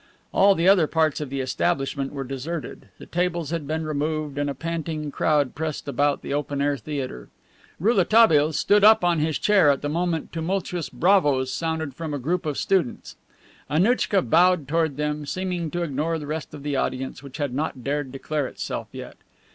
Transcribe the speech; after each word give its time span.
All 0.33 0.55
the 0.55 0.67
other 0.67 0.87
parts 0.87 1.21
of 1.21 1.29
the 1.29 1.41
establishment 1.41 2.11
were 2.11 2.23
deserted, 2.23 2.87
the 2.97 3.05
tables 3.05 3.51
had 3.51 3.67
been 3.67 3.85
removed, 3.85 4.39
and 4.39 4.49
a 4.49 4.55
panting 4.55 5.11
crowd 5.11 5.53
pressed 5.53 5.87
about 5.87 6.23
the 6.23 6.33
open 6.33 6.59
air 6.59 6.75
theater. 6.75 7.29
Rouletabille 7.79 8.51
stood 8.53 8.83
up 8.83 9.03
on 9.03 9.19
his 9.19 9.37
chair 9.37 9.69
at 9.69 9.83
the 9.83 9.89
moment 9.89 10.33
tumultuous 10.33 10.89
"Bravos" 10.89 11.51
sounded 11.53 11.93
from 11.93 12.15
a 12.15 12.17
group 12.17 12.47
of 12.47 12.57
students. 12.57 13.15
Annouchka 13.69 14.23
bowed 14.23 14.67
toward 14.67 14.97
them, 14.97 15.27
seeming 15.27 15.69
to 15.69 15.83
ignore 15.83 16.17
the 16.17 16.25
rest 16.25 16.55
of 16.55 16.63
the 16.63 16.75
audience, 16.75 17.21
which 17.21 17.37
had 17.37 17.53
not 17.53 17.83
dared 17.83 18.11
declare 18.11 18.47
itself 18.47 18.87
yet. 18.91 19.17